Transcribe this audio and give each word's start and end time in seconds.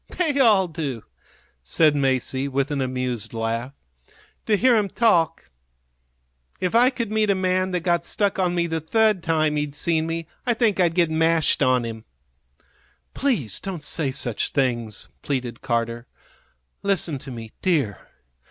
"They 0.17 0.39
all 0.39 0.67
do," 0.67 1.03
said 1.61 1.93
Masie, 1.95 2.47
with 2.49 2.71
an 2.71 2.81
amused 2.81 3.35
laugh, 3.35 3.71
"to 4.47 4.57
hear 4.57 4.73
'em 4.75 4.89
talk. 4.89 5.51
If 6.59 6.73
I 6.73 6.89
could 6.89 7.11
meet 7.11 7.29
a 7.29 7.35
man 7.35 7.69
that 7.69 7.81
got 7.81 8.03
stuck 8.03 8.39
on 8.39 8.55
me 8.55 8.65
the 8.65 8.79
third 8.81 9.21
time 9.21 9.57
he'd 9.57 9.75
seen 9.75 10.07
me 10.07 10.25
I 10.43 10.55
think 10.55 10.79
I'd 10.79 10.95
get 10.95 11.11
mashed 11.11 11.61
on 11.61 11.83
him." 11.85 12.05
"Please 13.13 13.59
don't 13.59 13.83
say 13.83 14.09
such 14.11 14.49
things," 14.49 15.07
pleaded 15.21 15.61
Carter. 15.61 16.07
"Listen 16.81 17.19
to 17.19 17.29
me, 17.29 17.51
dear. 17.61 17.99